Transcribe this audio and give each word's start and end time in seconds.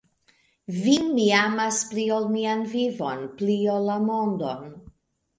Vin 0.85 1.09
mi 1.17 1.25
amas 1.39 1.81
pli 1.91 2.05
ol 2.15 2.25
mian 2.35 2.63
vivon, 2.71 3.21
pli 3.41 3.59
ol 3.75 3.85
la 3.91 3.99
mondon. 4.07 4.65